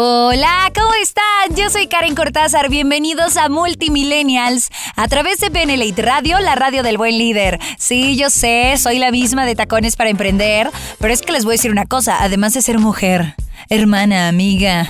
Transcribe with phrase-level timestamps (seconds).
[0.00, 1.56] Hola, ¿cómo están?
[1.56, 2.68] Yo soy Karen Cortázar.
[2.68, 7.58] Bienvenidos a Multimillennials a través de Benelite Radio, la radio del buen líder.
[7.78, 10.70] Sí, yo sé, soy la misma de Tacones para Emprender,
[11.00, 13.34] pero es que les voy a decir una cosa, además de ser mujer,
[13.70, 14.88] hermana, amiga,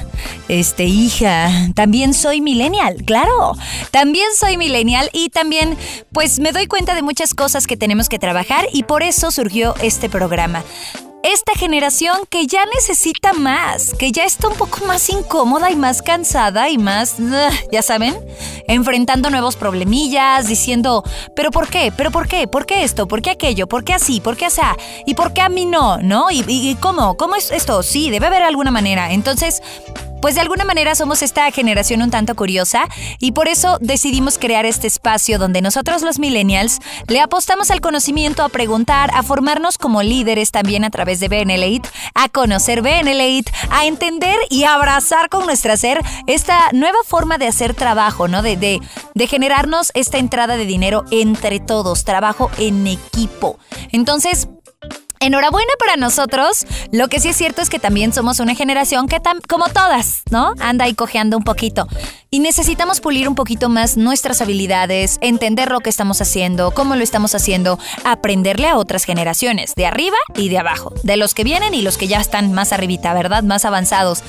[0.48, 3.56] este, hija, también soy millennial, claro.
[3.90, 5.78] También soy millennial y también,
[6.12, 9.74] pues me doy cuenta de muchas cosas que tenemos que trabajar y por eso surgió
[9.80, 10.62] este programa
[11.22, 16.02] esta generación que ya necesita más, que ya está un poco más incómoda y más
[16.02, 17.16] cansada y más,
[17.72, 18.16] ya saben,
[18.68, 21.02] enfrentando nuevos problemillas, diciendo,
[21.34, 21.92] pero ¿por qué?
[21.96, 22.46] ¿Pero por qué?
[22.46, 23.08] ¿Por qué esto?
[23.08, 23.66] ¿Por qué aquello?
[23.66, 24.20] ¿Por qué así?
[24.20, 24.60] ¿Por qué así?
[25.06, 25.98] ¿Y por qué a mí no?
[25.98, 26.30] ¿No?
[26.30, 27.16] ¿Y, y cómo?
[27.16, 27.82] ¿Cómo es esto?
[27.82, 29.12] Sí, debe haber alguna manera.
[29.12, 29.62] Entonces,
[30.20, 32.88] pues de alguna manera somos esta generación un tanto curiosa
[33.18, 38.42] y por eso decidimos crear este espacio donde nosotros los millennials le apostamos al conocimiento,
[38.42, 43.86] a preguntar, a formarnos como líderes también a través de BNLate, a conocer BNLate, a
[43.86, 48.42] entender y abrazar con nuestra ser esta nueva forma de hacer trabajo, ¿no?
[48.42, 48.80] De, de,
[49.14, 53.58] de generarnos esta entrada de dinero entre todos, trabajo en equipo.
[53.92, 54.48] Entonces,
[55.20, 56.64] Enhorabuena para nosotros.
[56.92, 60.54] Lo que sí es cierto es que también somos una generación que, como todas, ¿no?
[60.60, 61.88] Anda ahí cojeando un poquito.
[62.30, 67.02] Y necesitamos pulir un poquito más nuestras habilidades, entender lo que estamos haciendo, cómo lo
[67.02, 71.74] estamos haciendo, aprenderle a otras generaciones, de arriba y de abajo, de los que vienen
[71.74, 73.42] y los que ya están más arribita, ¿verdad?
[73.42, 74.22] Más avanzados.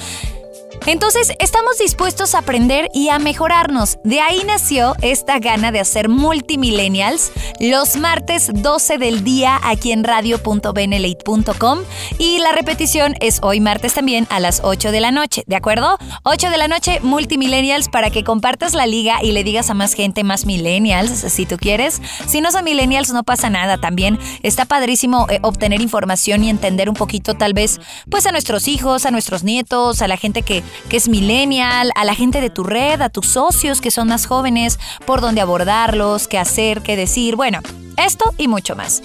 [0.86, 3.98] Entonces, estamos dispuestos a aprender y a mejorarnos.
[4.04, 10.04] De ahí nació esta gana de hacer multimillennials los martes 12 del día aquí en
[10.04, 11.80] radio.benelate.com
[12.18, 15.98] y la repetición es hoy martes también a las 8 de la noche, ¿de acuerdo?
[16.24, 19.94] 8 de la noche, multimillennials para que compartas la liga y le digas a más
[19.94, 22.02] gente, más millennials, si tú quieres.
[22.28, 23.78] Si no son millennials, no pasa nada.
[23.78, 27.80] También está padrísimo eh, obtener información y entender un poquito, tal vez,
[28.10, 32.06] pues a nuestros hijos, a nuestros nietos, a la gente que que es millennial, a
[32.06, 36.28] la gente de tu red, a tus socios que son más jóvenes, por dónde abordarlos,
[36.28, 37.60] qué hacer, qué decir, bueno,
[37.98, 39.04] esto y mucho más.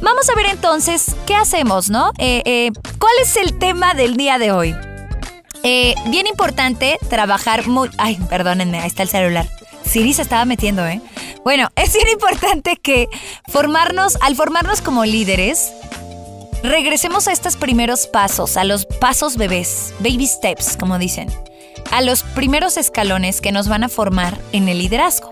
[0.00, 2.10] Vamos a ver entonces qué hacemos, ¿no?
[2.18, 4.74] Eh, eh, ¿Cuál es el tema del día de hoy?
[5.62, 7.88] Eh, bien importante trabajar muy...
[7.96, 9.48] Ay, perdónenme, ahí está el celular.
[9.84, 11.00] Siri se estaba metiendo, ¿eh?
[11.42, 13.08] Bueno, es bien importante que
[13.48, 15.72] formarnos, al formarnos como líderes,
[16.64, 21.28] Regresemos a estos primeros pasos, a los pasos bebés, baby steps, como dicen,
[21.90, 25.30] a los primeros escalones que nos van a formar en el liderazgo.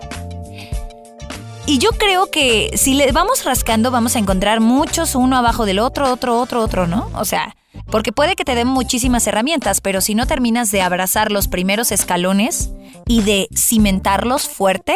[1.65, 5.79] Y yo creo que si le vamos rascando vamos a encontrar muchos uno abajo del
[5.79, 7.09] otro, otro, otro, otro, ¿no?
[7.15, 7.55] O sea,
[7.89, 11.91] porque puede que te den muchísimas herramientas, pero si no terminas de abrazar los primeros
[11.91, 12.69] escalones
[13.07, 14.93] y de cimentarlos fuerte,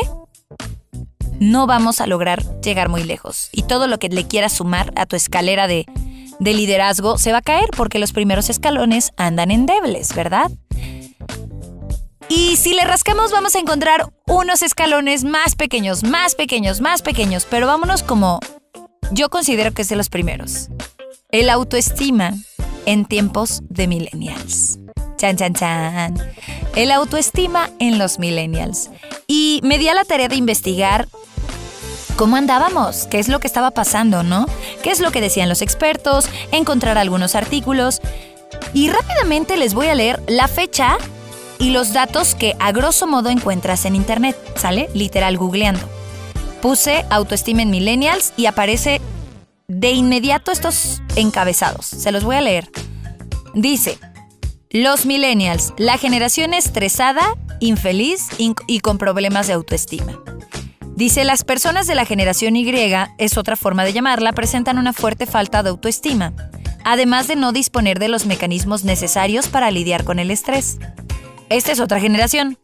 [1.39, 3.49] no vamos a lograr llegar muy lejos.
[3.51, 5.87] Y todo lo que le quieras sumar a tu escalera de
[6.39, 10.51] de liderazgo se va a caer porque los primeros escalones andan endebles, ¿verdad?
[12.29, 17.47] Y si le rascamos vamos a encontrar unos escalones más pequeños, más pequeños, más pequeños,
[17.49, 18.39] pero vámonos como
[19.11, 20.69] yo considero que es de los primeros.
[21.31, 22.33] El autoestima
[22.85, 24.79] en tiempos de millennials.
[25.17, 26.15] Chan, chan, chan.
[26.75, 28.89] El autoestima en los millennials.
[29.27, 31.07] Y me di a la tarea de investigar
[32.17, 34.47] cómo andábamos, qué es lo que estaba pasando, ¿no?
[34.81, 36.27] ¿Qué es lo que decían los expertos?
[36.51, 38.01] Encontrar algunos artículos.
[38.73, 40.97] Y rápidamente les voy a leer la fecha
[41.59, 44.89] y los datos que a grosso modo encuentras en internet, ¿sale?
[44.93, 45.87] Literal googleando.
[46.61, 48.99] Puse autoestima en millennials y aparece
[49.67, 51.85] de inmediato estos encabezados.
[51.85, 52.69] Se los voy a leer.
[53.53, 53.99] Dice,
[54.71, 60.19] los millennials, la generación estresada, infeliz y con problemas de autoestima.
[60.97, 62.67] Dice, las personas de la generación Y,
[63.19, 66.33] es otra forma de llamarla, presentan una fuerte falta de autoestima,
[66.83, 70.79] además de no disponer de los mecanismos necesarios para lidiar con el estrés.
[71.49, 72.57] Esta es otra generación.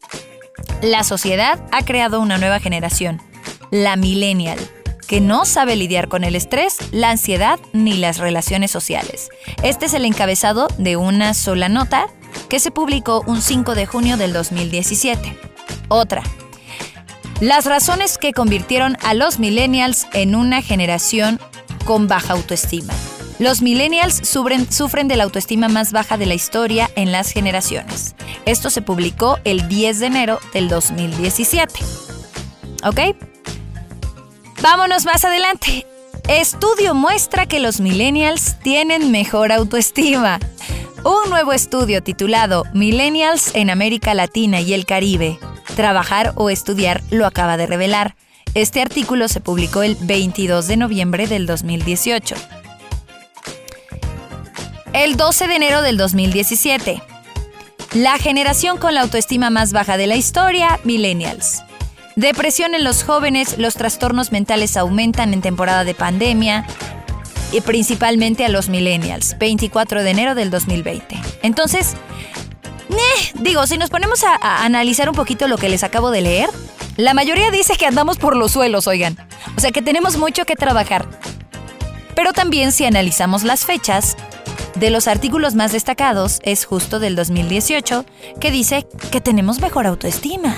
[0.82, 3.22] La sociedad ha creado una nueva generación,
[3.70, 4.58] la millennial,
[5.06, 9.28] que no sabe lidiar con el estrés, la ansiedad ni las relaciones sociales.
[9.62, 12.08] Este es el encabezado de una sola nota
[12.48, 15.38] que se publicó un 5 de junio del 2017.
[15.86, 16.24] Otra,
[17.40, 21.40] las razones que convirtieron a los millennials en una generación
[21.84, 22.92] con baja autoestima.
[23.38, 28.14] Los millennials sufren, de la autoestima más baja de la historia en las generaciones.
[28.46, 31.80] Esto se publicó el 10 de enero del 2017.
[32.84, 33.16] ¿Ok?
[34.62, 35.86] Vámonos más adelante.
[36.28, 40.38] Estudio muestra que los millennials tienen mejor autoestima.
[41.04, 45.38] Un nuevo estudio titulado Millennials en América Latina y el Caribe,
[45.74, 48.16] trabajar o estudiar lo acaba de revelar.
[48.54, 52.34] Este artículo se publicó el 22 de noviembre del 2018.
[54.92, 57.02] El 12 de enero del 2017.
[57.94, 61.62] La generación con la autoestima más baja de la historia, millennials.
[62.16, 66.64] Depresión en los jóvenes, los trastornos mentales aumentan en temporada de pandemia
[67.50, 71.20] y principalmente a los millennials, 24 de enero del 2020.
[71.42, 71.94] Entonces,
[73.34, 76.50] digo, si nos ponemos a, a analizar un poquito lo que les acabo de leer,
[76.96, 79.16] la mayoría dice que andamos por los suelos, oigan.
[79.56, 81.06] O sea que tenemos mucho que trabajar.
[82.14, 84.16] Pero también si analizamos las fechas,
[84.76, 88.04] de los artículos más destacados es justo del 2018,
[88.40, 90.56] que dice que tenemos mejor autoestima.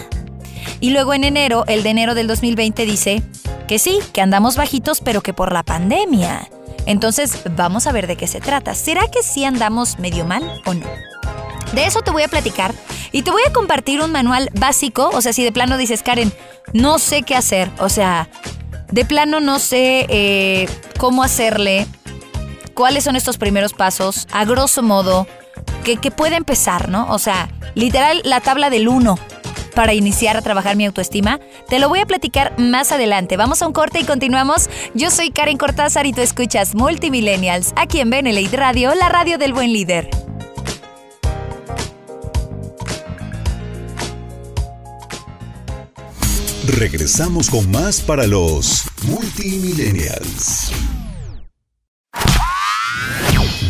[0.80, 3.22] Y luego en enero, el de enero del 2020 dice
[3.68, 6.48] que sí, que andamos bajitos, pero que por la pandemia.
[6.86, 8.74] Entonces, vamos a ver de qué se trata.
[8.74, 10.86] ¿Será que sí andamos medio mal o no?
[11.72, 12.74] De eso te voy a platicar
[13.12, 16.32] y te voy a compartir un manual básico, o sea, si de plano dices, Karen,
[16.72, 18.28] no sé qué hacer, o sea,
[18.90, 20.68] de plano no sé eh,
[20.98, 21.86] cómo hacerle,
[22.74, 25.26] cuáles son estos primeros pasos, a grosso modo,
[25.84, 27.06] que, que puede empezar, ¿no?
[27.10, 29.18] O sea, literal la tabla del 1
[29.76, 31.38] para iniciar a trabajar mi autoestima?
[31.68, 33.36] Te lo voy a platicar más adelante.
[33.36, 34.70] Vamos a un corte y continuamos.
[34.94, 39.52] Yo soy Karen Cortázar y tú escuchas Multimillennials aquí en Benelite Radio, la radio del
[39.52, 40.25] buen líder.
[46.66, 50.72] Regresamos con más para los Multimillennials.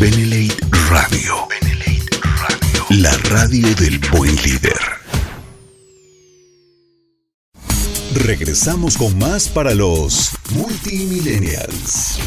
[0.01, 1.47] Benelite Radio.
[1.49, 2.87] Benelite Radio.
[3.01, 4.81] La radio del buen líder.
[8.15, 12.19] Regresamos con más para los multimillennials.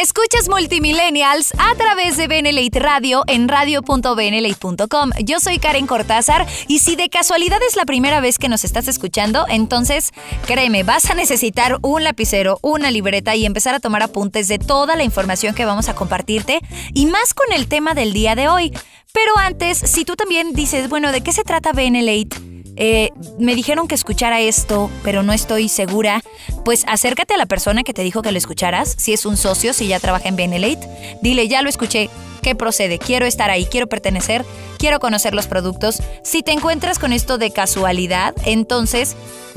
[0.00, 5.10] Escuchas Multimillennials a través de Benelite Radio en radio.benelite.com.
[5.22, 8.88] Yo soy Karen Cortázar y si de casualidad es la primera vez que nos estás
[8.88, 10.12] escuchando, entonces
[10.46, 14.96] créeme, vas a necesitar un lapicero, una libreta y empezar a tomar apuntes de toda
[14.96, 16.60] la información que vamos a compartirte
[16.94, 18.72] y más con el tema del día de hoy.
[19.12, 22.49] Pero antes, si tú también dices, bueno, ¿de qué se trata Benelite?
[22.82, 26.22] Eh, me dijeron que escuchara esto, pero no estoy segura,
[26.64, 29.74] pues acércate a la persona que te dijo que lo escucharas, si es un socio,
[29.74, 30.88] si ya trabaja en Benelate,
[31.20, 32.08] dile, ya lo escuché,
[32.42, 32.98] ¿qué procede?
[32.98, 34.46] Quiero estar ahí, quiero pertenecer,
[34.78, 36.02] quiero conocer los productos.
[36.24, 39.14] Si te encuentras con esto de casualidad, entonces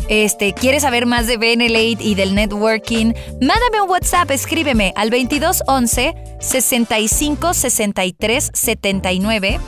[0.10, 3.14] este, ¿Quieres saber más de Benelate y del networking?
[3.42, 9.60] Mándame un WhatsApp, escríbeme al 2211 65 63 79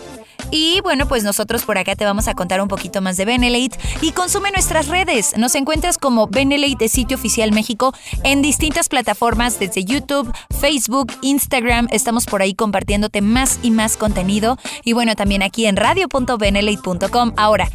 [0.51, 3.77] y bueno, pues nosotros por acá te vamos a contar un poquito más de Benelate
[4.01, 5.35] y consume nuestras redes.
[5.37, 7.93] Nos encuentras como Benelate de Sitio Oficial México
[8.23, 11.87] en distintas plataformas desde YouTube, Facebook, Instagram.
[11.91, 14.57] Estamos por ahí compartiéndote más y más contenido.
[14.83, 17.33] Y bueno, también aquí en radio.benelate.com.
[17.37, 17.69] Ahora,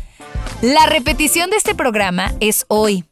[0.63, 3.05] la repetición de este programa es hoy.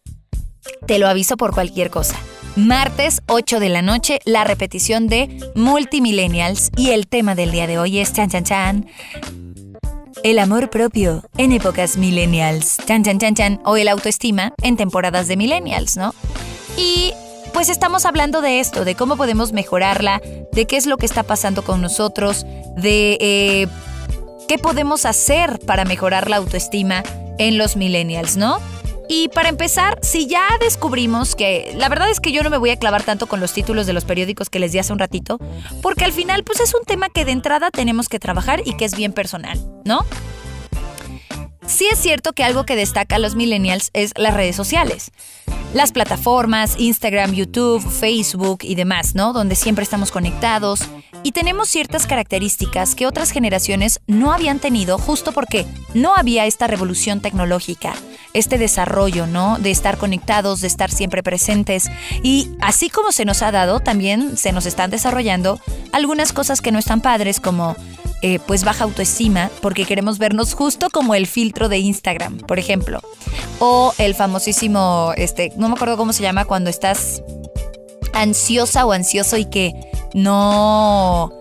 [0.87, 2.19] Te lo aviso por cualquier cosa
[2.59, 7.79] martes 8 de la noche, la repetición de Multimillennials y el tema del día de
[7.79, 8.87] hoy es chan chan chan
[10.23, 12.79] el amor propio en épocas millennials.
[12.87, 13.61] Chan, chan, chan, chan.
[13.65, 16.15] O el autoestima en temporadas de millennials, ¿no?
[16.77, 17.13] Y
[17.53, 20.21] pues estamos hablando de esto, de cómo podemos mejorarla,
[20.53, 22.47] de qué es lo que está pasando con nosotros,
[22.77, 23.67] de eh,
[24.47, 27.03] qué podemos hacer para mejorar la autoestima
[27.39, 28.59] en los millennials, ¿no?
[29.09, 32.71] Y para empezar, si ya descubrimos que la verdad es que yo no me voy
[32.71, 35.39] a clavar tanto con los títulos de los periódicos que les di hace un ratito,
[35.83, 38.85] porque al final pues es un tema que de entrada tenemos que trabajar y que
[38.85, 40.05] es bien personal, ¿no?
[41.69, 45.13] Sí es cierto que algo que destaca a los millennials es las redes sociales.
[45.75, 49.35] Las plataformas, Instagram, YouTube, Facebook y demás, ¿no?
[49.35, 50.89] Donde siempre estamos conectados
[51.23, 56.69] y tenemos ciertas características que otras generaciones no habían tenido justo porque no había esta
[56.69, 57.93] revolución tecnológica,
[58.33, 59.59] este desarrollo, ¿no?
[59.59, 61.91] De estar conectados, de estar siempre presentes.
[62.23, 65.61] Y así como se nos ha dado, también se nos están desarrollando
[65.93, 67.77] algunas cosas que no están padres como
[68.23, 73.01] eh, pues baja autoestima porque queremos vernos justo como el filtro de Instagram, por ejemplo.
[73.61, 77.23] O el famosísimo, este, no me acuerdo cómo se llama, cuando estás
[78.13, 79.73] ansiosa o ansioso y que
[80.15, 81.33] no,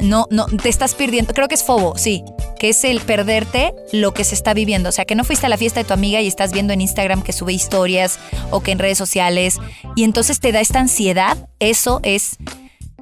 [0.00, 2.22] no, no, te estás perdiendo, creo que es fobo, sí,
[2.58, 4.90] que es el perderte lo que se está viviendo.
[4.90, 6.80] O sea, que no fuiste a la fiesta de tu amiga y estás viendo en
[6.80, 8.18] Instagram que sube historias
[8.50, 9.58] o que en redes sociales
[9.96, 11.48] y entonces te da esta ansiedad.
[11.60, 12.36] Eso es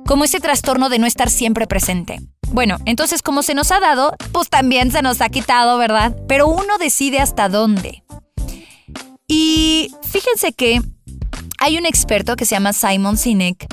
[0.07, 2.21] como ese trastorno de no estar siempre presente.
[2.53, 6.17] Bueno, entonces como se nos ha dado, pues también se nos ha quitado, ¿verdad?
[6.29, 8.03] Pero uno decide hasta dónde.
[9.29, 10.81] Y fíjense que
[11.59, 13.67] hay un experto que se llama Simon Sinek,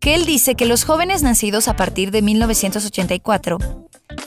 [0.00, 3.58] que él dice que los jóvenes nacidos a partir de 1984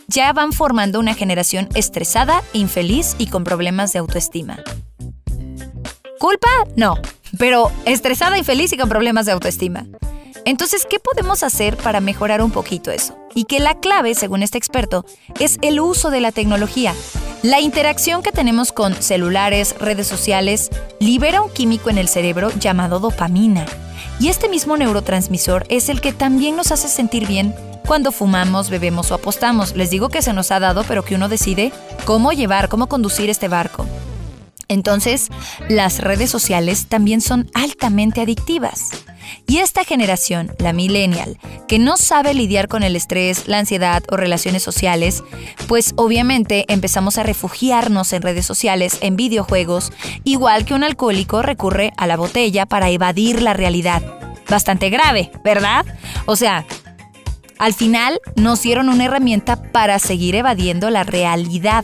[0.08, 4.60] ya van formando una generación estresada, infeliz y con problemas de autoestima.
[6.20, 6.50] ¿Culpa?
[6.76, 6.96] No,
[7.38, 9.86] pero estresada, infeliz y con problemas de autoestima.
[10.46, 13.21] Entonces, ¿qué podemos hacer para mejorar un poquito eso?
[13.34, 15.06] Y que la clave, según este experto,
[15.40, 16.94] es el uso de la tecnología.
[17.44, 20.70] La interacción que tenemos con celulares, redes sociales,
[21.00, 23.66] libera un químico en el cerebro llamado dopamina.
[24.20, 29.12] Y este mismo neurotransmisor es el que también nos hace sentir bien cuando fumamos, bebemos
[29.12, 29.76] o apostamos.
[29.76, 31.72] Les digo que se nos ha dado, pero que uno decide
[32.06, 33.86] cómo llevar, cómo conducir este barco.
[34.72, 35.28] Entonces,
[35.68, 38.92] las redes sociales también son altamente adictivas.
[39.46, 41.38] Y esta generación, la millennial,
[41.68, 45.25] que no sabe lidiar con el estrés, la ansiedad o relaciones sociales,
[45.68, 49.92] pues obviamente empezamos a refugiarnos en redes sociales, en videojuegos,
[50.24, 54.01] igual que un alcohólico recurre a la botella para evadir la realidad.
[54.50, 55.86] Bastante grave, ¿verdad?
[56.25, 56.66] O sea,
[57.58, 61.84] al final nos dieron una herramienta para seguir evadiendo la realidad.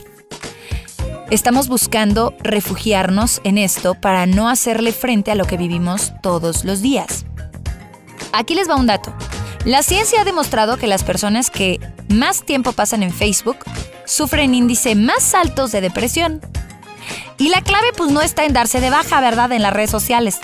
[1.30, 6.80] Estamos buscando refugiarnos en esto para no hacerle frente a lo que vivimos todos los
[6.80, 7.26] días.
[8.32, 9.12] Aquí les va un dato.
[9.66, 13.58] La ciencia ha demostrado que las personas que más tiempo pasan en Facebook
[14.06, 16.40] sufren índices más altos de depresión.
[17.36, 20.38] Y la clave pues no está en darse de baja, ¿verdad?, en las redes sociales,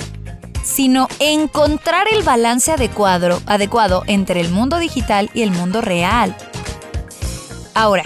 [0.62, 6.36] sino encontrar el balance adecuado, adecuado entre el mundo digital y el mundo real.
[7.72, 8.04] Ahora,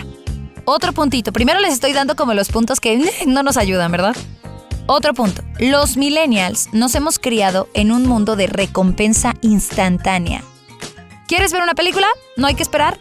[0.68, 1.32] otro puntito.
[1.32, 4.14] Primero les estoy dando como los puntos que no nos ayudan, ¿verdad?
[4.86, 5.42] Otro punto.
[5.58, 10.42] Los millennials nos hemos criado en un mundo de recompensa instantánea.
[11.26, 12.06] ¿Quieres ver una película?
[12.36, 12.98] No hay que esperar.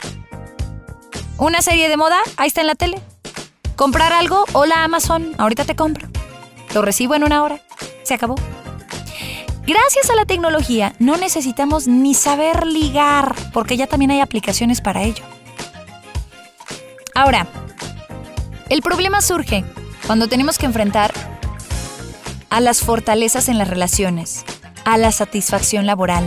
[1.38, 2.18] ¿Una serie de moda?
[2.36, 3.02] Ahí está en la tele.
[3.76, 4.46] ¿Comprar algo?
[4.54, 6.08] Hola Amazon, ahorita te compro.
[6.74, 7.62] Lo recibo en una hora.
[8.04, 8.36] Se acabó.
[9.66, 15.04] Gracias a la tecnología no necesitamos ni saber ligar, porque ya también hay aplicaciones para
[15.04, 15.24] ello.
[17.18, 17.48] Ahora,
[18.70, 19.66] el problema surge
[20.06, 21.12] cuando tenemos que enfrentar
[22.52, 24.46] a las fortalezas en las relaciones,
[24.86, 26.24] a la satisfacción laboral,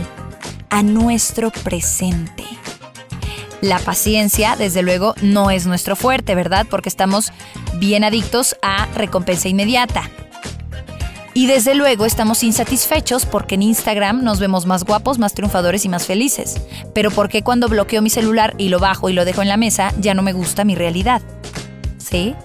[0.69, 2.43] a nuestro presente.
[3.61, 6.67] La paciencia, desde luego, no es nuestro fuerte, ¿verdad?
[6.69, 7.31] Porque estamos
[7.75, 10.09] bien adictos a recompensa inmediata.
[11.33, 15.89] Y desde luego estamos insatisfechos porque en Instagram nos vemos más guapos, más triunfadores y
[15.89, 16.61] más felices.
[16.93, 19.57] Pero ¿por qué cuando bloqueo mi celular y lo bajo y lo dejo en la
[19.57, 21.21] mesa ya no me gusta mi realidad?
[21.97, 22.35] ¿Sí?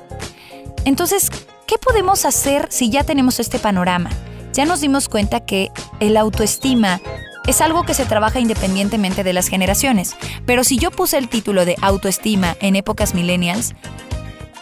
[0.84, 1.30] Entonces,
[1.66, 4.10] ¿Qué podemos hacer si ya tenemos este panorama?
[4.52, 7.00] Ya nos dimos cuenta que el autoestima
[7.48, 10.14] es algo que se trabaja independientemente de las generaciones,
[10.46, 13.74] pero si yo puse el título de autoestima en épocas millennials,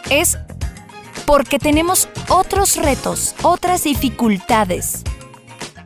[0.09, 0.39] es
[1.25, 5.03] porque tenemos otros retos, otras dificultades,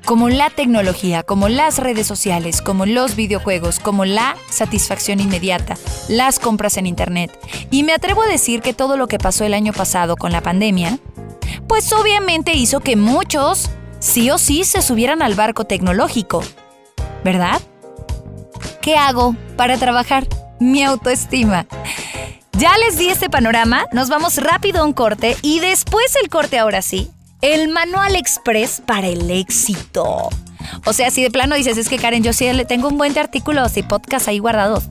[0.06, 5.78] como la tecnología, como las redes sociales, como los videojuegos, como la satisfacción inmediata,
[6.08, 7.32] las compras en Internet.
[7.70, 10.42] Y me atrevo a decir que todo lo que pasó el año pasado con la
[10.42, 11.00] pandemia
[11.70, 13.70] pues obviamente hizo que muchos
[14.00, 16.44] sí o sí se subieran al barco tecnológico.
[17.24, 17.62] ¿Verdad?
[18.82, 20.28] ¿Qué hago para trabajar
[20.60, 21.68] mi autoestima?
[22.60, 26.60] Ya les di este panorama, nos vamos rápido a un corte y después el corte
[26.60, 27.10] ahora sí,
[27.42, 30.28] el manual express para el éxito.
[30.86, 33.14] O sea, si de plano dices, es que Karen, yo sí le tengo un buen
[33.14, 34.90] de artículos y podcast ahí guardados,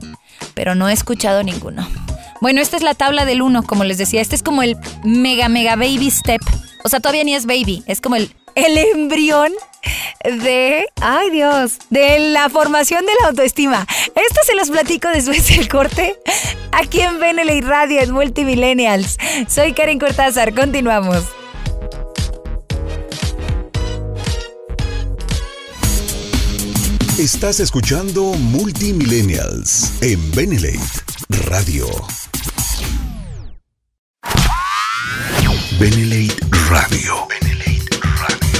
[0.55, 1.87] pero no he escuchado ninguno.
[2.41, 5.47] Bueno, esta es la tabla del 1, como les decía, este es como el mega,
[5.47, 6.41] mega baby step
[6.83, 9.51] o sea, todavía ni es baby, es como el, el embrión
[10.23, 13.87] de, ay Dios, de la formación de la autoestima.
[14.07, 16.17] Esto se los platico después del corte
[16.71, 19.17] aquí en Beneley Radio en Multimillennials.
[19.47, 21.23] Soy Karen Cortázar, continuamos.
[27.17, 30.79] Estás escuchando Multimillennials en Benelate
[31.49, 31.85] Radio.
[35.77, 36.35] Benelate
[36.69, 37.27] Radio.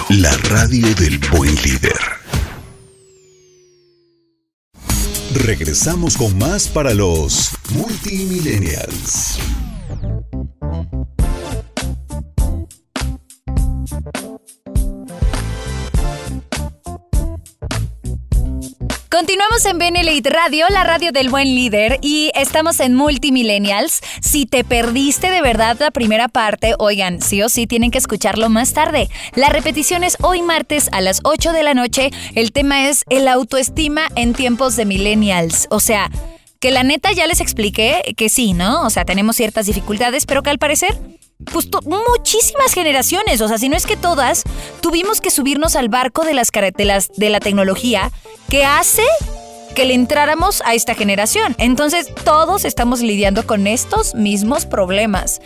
[0.09, 1.93] La radio del buen líder.
[5.35, 9.37] Regresamos con más para los multimillennials.
[19.19, 23.99] Continuamos en Benelite Radio, la radio del buen líder, y estamos en Multimillennials.
[24.21, 28.47] Si te perdiste de verdad la primera parte, oigan, sí o sí tienen que escucharlo
[28.47, 29.09] más tarde.
[29.35, 32.11] La repetición es hoy martes a las 8 de la noche.
[32.33, 35.67] El tema es el autoestima en tiempos de millennials.
[35.69, 36.09] O sea,
[36.61, 38.83] que la neta ya les expliqué que sí, ¿no?
[38.83, 40.97] O sea, tenemos ciertas dificultades, pero que al parecer,
[41.45, 44.43] pues muchísimas generaciones, o sea, si no es que todas,
[44.81, 48.11] tuvimos que subirnos al barco de las, de, de la tecnología
[48.49, 49.03] que hace
[49.75, 51.55] que le entráramos a esta generación.
[51.57, 55.41] Entonces, todos estamos lidiando con estos mismos problemas.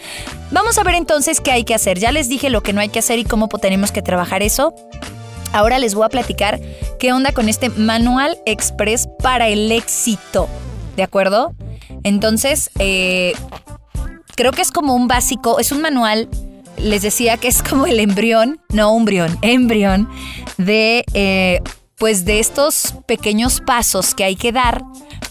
[0.51, 1.99] Vamos a ver entonces qué hay que hacer.
[1.99, 4.73] Ya les dije lo que no hay que hacer y cómo tenemos que trabajar eso.
[5.51, 6.59] Ahora les voy a platicar
[6.99, 10.47] qué onda con este manual express para el éxito.
[10.95, 11.53] ¿De acuerdo?
[12.03, 13.33] Entonces, eh,
[14.35, 16.29] creo que es como un básico, es un manual,
[16.77, 20.09] les decía que es como el embrión, no embrión, embrión
[20.57, 21.61] de, eh,
[21.97, 24.83] pues de estos pequeños pasos que hay que dar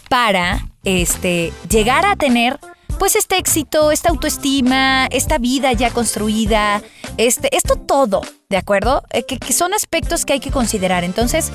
[0.09, 2.59] para este, llegar a tener
[2.99, 6.83] pues este éxito, esta autoestima, esta vida ya construida,
[7.17, 9.03] este, esto todo, ¿de acuerdo?
[9.11, 11.03] Eh, que, que son aspectos que hay que considerar.
[11.03, 11.51] Entonces,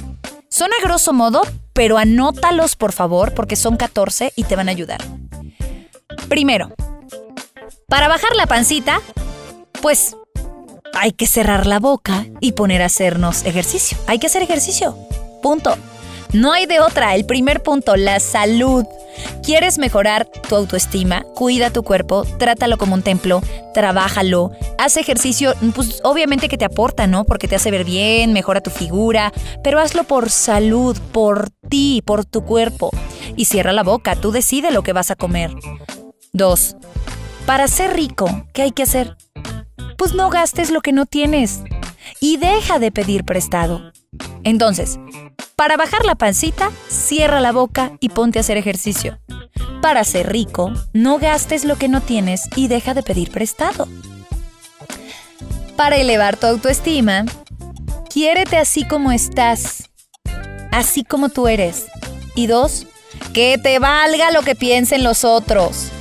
[0.49, 1.41] son a grosso modo,
[1.73, 4.99] pero anótalos por favor porque son 14 y te van a ayudar.
[6.27, 6.73] Primero,
[7.87, 9.01] para bajar la pancita,
[9.81, 10.17] pues
[10.93, 13.97] hay que cerrar la boca y poner a hacernos ejercicio.
[14.07, 14.97] Hay que hacer ejercicio.
[15.41, 15.75] Punto.
[16.33, 17.15] No hay de otra.
[17.15, 18.85] El primer punto, la salud.
[19.41, 21.23] ¿Quieres mejorar tu autoestima?
[21.33, 23.41] Cuida tu cuerpo, trátalo como un templo,
[23.73, 27.23] trabájalo, haz ejercicio, pues obviamente que te aporta, ¿no?
[27.23, 29.31] Porque te hace ver bien, mejora tu figura,
[29.63, 32.91] pero hazlo por salud, por ti, por tu cuerpo.
[33.37, 35.51] Y cierra la boca, tú decide lo que vas a comer.
[36.33, 36.75] 2.
[37.47, 39.15] Para ser rico, ¿qué hay que hacer?
[39.97, 41.61] Pues no gastes lo que no tienes
[42.19, 43.93] y deja de pedir prestado.
[44.43, 44.99] Entonces,
[45.55, 49.21] para bajar la pancita, cierra la boca y ponte a hacer ejercicio.
[49.81, 53.87] Para ser rico, no gastes lo que no tienes y deja de pedir prestado.
[55.77, 57.23] Para elevar tu autoestima,
[58.09, 59.89] quiérete así como estás,
[60.73, 61.85] así como tú eres.
[62.35, 62.87] Y dos,
[63.33, 65.93] que te valga lo que piensen los otros.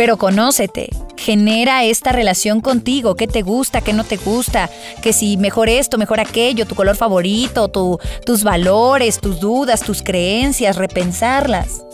[0.00, 0.88] Pero conócete,
[1.18, 4.70] genera esta relación contigo, qué te gusta, qué no te gusta,
[5.02, 10.76] que si mejor esto, mejor aquello, tu color favorito, tus valores, tus dudas, tus creencias,
[10.76, 11.84] repensarlas.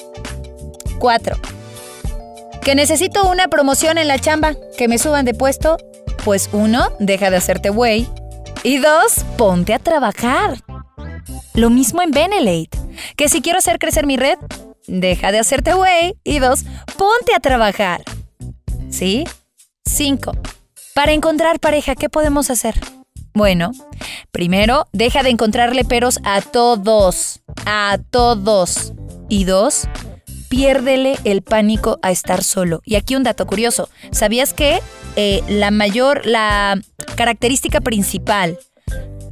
[1.00, 1.36] 4.
[2.62, 5.76] Que necesito una promoción en la chamba, que me suban de puesto.
[6.24, 8.06] Pues uno, deja de hacerte güey.
[8.62, 10.58] Y dos, ponte a trabajar.
[11.54, 12.70] Lo mismo en Benelate.
[13.16, 14.38] Que si quiero hacer crecer mi red,
[14.86, 16.16] deja de hacerte güey.
[16.24, 16.64] Y dos,
[16.96, 18.02] ponte a trabajar.
[18.90, 19.24] ¿Sí?
[19.84, 20.32] 5.
[20.94, 22.74] Para encontrar pareja, ¿qué podemos hacer?
[23.34, 23.72] Bueno,
[24.30, 27.40] primero, deja de encontrarle peros a todos.
[27.66, 28.94] A todos.
[29.28, 29.88] Y dos,
[30.48, 32.80] piérdele el pánico a estar solo.
[32.84, 33.88] Y aquí un dato curioso.
[34.10, 34.80] ¿Sabías que
[35.16, 36.80] eh, la mayor, la
[37.16, 38.58] característica principal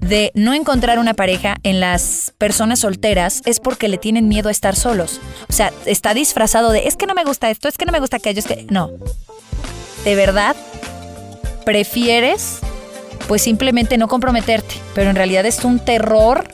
[0.08, 4.52] de no encontrar una pareja en las personas solteras es porque le tienen miedo a
[4.52, 5.20] estar solos?
[5.48, 8.00] O sea, está disfrazado de es que no me gusta esto, es que no me
[8.00, 8.90] gusta aquello, es que no
[10.04, 10.54] de verdad
[11.64, 12.58] prefieres
[13.26, 16.46] pues simplemente no comprometerte, pero en realidad es un terror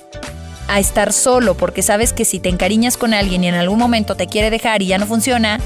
[0.69, 4.15] a estar solo porque sabes que si te encariñas con alguien y en algún momento
[4.15, 5.59] te quiere dejar y ya no funciona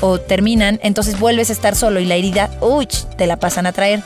[0.00, 3.72] o terminan, entonces vuelves a estar solo y la herida, uy, te la pasan a
[3.72, 4.02] traer.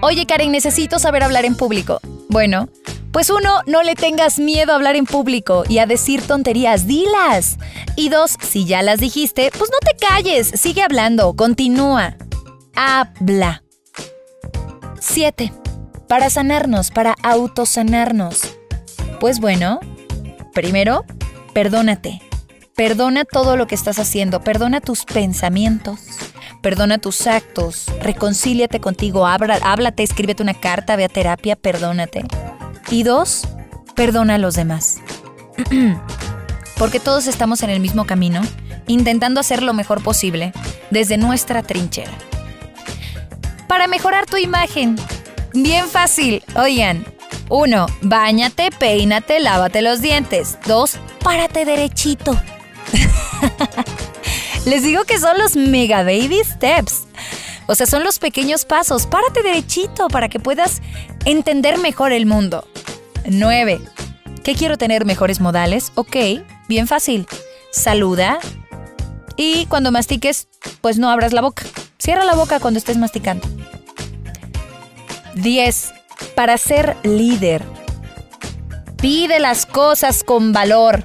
[0.00, 2.00] Oye Karen, necesito saber hablar en público.
[2.28, 2.68] Bueno,
[3.12, 7.58] pues uno, no le tengas miedo a hablar en público y a decir tonterías, dilas.
[7.96, 12.16] Y dos, si ya las dijiste, pues no te calles, sigue hablando, continúa.
[12.76, 13.62] Habla.
[15.00, 15.52] 7.
[16.06, 18.56] Para sanarnos, para autosanarnos.
[19.18, 19.80] Pues bueno,
[20.54, 21.04] primero,
[21.52, 22.22] perdónate.
[22.76, 26.00] Perdona todo lo que estás haciendo, perdona tus pensamientos,
[26.60, 32.24] perdona tus actos, reconcíliate contigo, háblate, escríbete una carta, ve a terapia, perdónate.
[32.90, 33.48] Y dos,
[33.94, 34.98] perdona a los demás.
[36.78, 38.40] Porque todos estamos en el mismo camino,
[38.86, 40.52] intentando hacer lo mejor posible
[40.90, 42.12] desde nuestra trinchera.
[43.68, 44.96] Para mejorar tu imagen,
[45.52, 47.04] bien fácil, oigan.
[47.48, 50.58] Uno, Báñate, peínate, lávate los dientes.
[50.66, 52.40] Dos, Párate derechito.
[54.70, 57.08] Les digo que son los mega baby steps.
[57.66, 59.08] O sea, son los pequeños pasos.
[59.08, 60.80] Párate derechito para que puedas
[61.24, 62.64] entender mejor el mundo.
[63.28, 63.80] 9.
[64.44, 65.90] ¿Qué quiero tener mejores modales?
[65.96, 66.14] Ok,
[66.68, 67.26] bien fácil.
[67.72, 68.38] Saluda.
[69.36, 70.46] Y cuando mastiques,
[70.80, 71.64] pues no abras la boca.
[71.98, 73.48] Cierra la boca cuando estés masticando.
[75.34, 75.94] 10.
[76.36, 77.64] Para ser líder.
[78.98, 81.02] Pide las cosas con valor.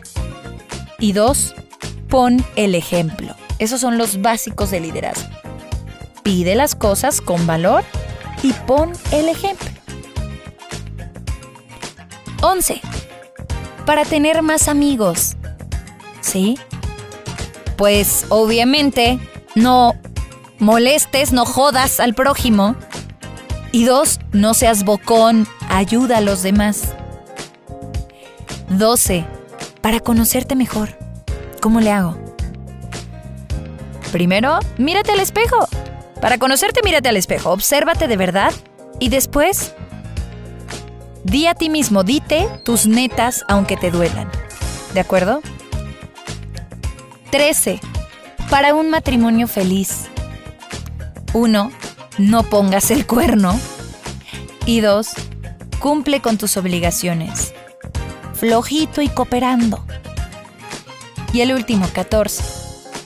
[0.99, 1.55] Y 2.
[2.09, 3.35] Pon el ejemplo.
[3.59, 5.29] Esos son los básicos de liderazgo.
[6.23, 7.83] Pide las cosas con valor
[8.43, 9.69] y pon el ejemplo.
[12.41, 12.81] 11.
[13.85, 15.35] Para tener más amigos.
[16.21, 16.57] ¿Sí?
[17.75, 19.19] pues obviamente
[19.55, 19.95] no
[20.59, 22.75] molestes, no jodas al prójimo.
[23.71, 26.93] Y dos, no seas bocón, ayuda a los demás.
[28.69, 29.25] 12.
[29.81, 30.97] Para conocerte mejor.
[31.61, 32.24] ¿Cómo le hago?
[34.15, 35.67] Primero, mírate al espejo.
[36.21, 38.53] Para conocerte, mírate al espejo, obsérvate de verdad
[38.97, 39.73] y después,
[41.25, 44.31] di a ti mismo, dite tus netas aunque te duelan.
[44.93, 45.41] ¿De acuerdo?
[47.31, 47.81] 13.
[48.49, 50.05] Para un matrimonio feliz.
[51.33, 51.71] 1.
[52.17, 53.59] No pongas el cuerno.
[54.65, 55.09] Y 2.
[55.79, 57.53] Cumple con tus obligaciones.
[58.33, 59.85] Flojito y cooperando.
[61.33, 62.54] Y el último, 14.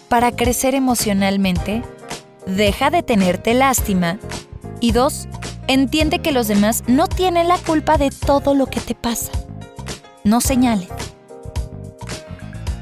[0.10, 1.84] Para crecer emocionalmente,
[2.48, 4.18] deja de tenerte lástima.
[4.80, 5.28] Y dos,
[5.68, 9.32] entiende que los demás no tienen la culpa de todo lo que te pasa.
[10.24, 10.90] No señales.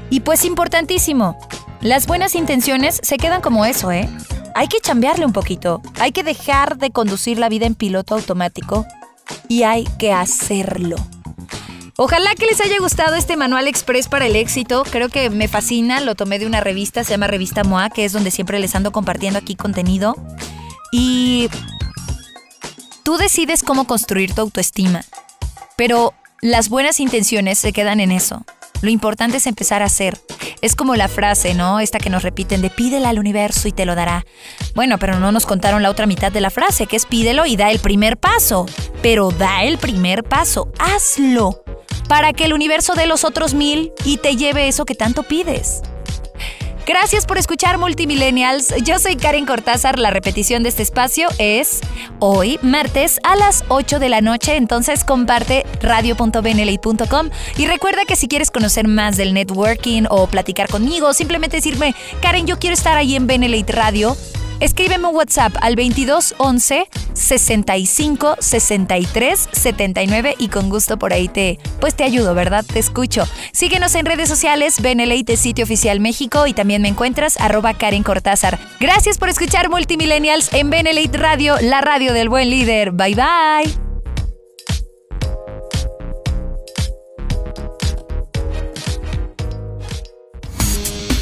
[0.08, 1.38] Y pues importantísimo,
[1.82, 4.08] las buenas intenciones se quedan como eso, ¿eh?
[4.54, 8.86] Hay que chambearle un poquito, hay que dejar de conducir la vida en piloto automático
[9.48, 10.96] y hay que hacerlo.
[12.00, 14.84] Ojalá que les haya gustado este manual express para el éxito.
[14.88, 15.98] Creo que me fascina.
[15.98, 18.92] Lo tomé de una revista, se llama Revista MOA, que es donde siempre les ando
[18.92, 20.14] compartiendo aquí contenido.
[20.92, 21.48] Y
[23.02, 25.04] tú decides cómo construir tu autoestima.
[25.76, 28.44] Pero las buenas intenciones se quedan en eso.
[28.82, 30.18] Lo importante es empezar a hacer.
[30.60, 31.80] Es como la frase, ¿no?
[31.80, 34.24] Esta que nos repiten de pídele al universo y te lo dará.
[34.74, 37.56] Bueno, pero no nos contaron la otra mitad de la frase, que es pídelo y
[37.56, 38.66] da el primer paso.
[39.02, 41.62] Pero da el primer paso, hazlo
[42.08, 45.82] para que el universo dé los otros mil y te lleve eso que tanto pides.
[46.88, 48.74] Gracias por escuchar Multimillennials.
[48.82, 49.98] Yo soy Karen Cortázar.
[49.98, 51.80] La repetición de este espacio es
[52.18, 54.56] hoy, martes, a las 8 de la noche.
[54.56, 61.12] Entonces comparte radio.benelite.com y recuerda que si quieres conocer más del networking o platicar conmigo,
[61.12, 64.16] simplemente decirme, Karen, yo quiero estar ahí en Benelite Radio
[64.60, 71.94] Escríbeme un WhatsApp al 2211 65 63 79 y con gusto por ahí te pues
[71.94, 72.64] te ayudo, ¿verdad?
[72.64, 73.24] Te escucho.
[73.52, 78.58] Síguenos en redes sociales, Benelite Sitio Oficial México y también me encuentras arroba Karen Cortázar.
[78.80, 82.92] Gracias por escuchar Multimillennials en Benelite Radio, la radio del buen líder.
[82.92, 83.87] Bye bye.